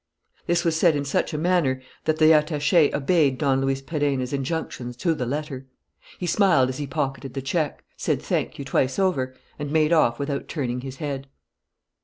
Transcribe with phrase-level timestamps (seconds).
[0.47, 4.97] This was said in such a manner that the attaché obeyed Don Luis Perenna's injunctions
[4.97, 5.67] to the letter.
[6.17, 10.17] He smiled as he pocketed the check, said thank you twice over, and made off
[10.17, 11.27] without turning his head.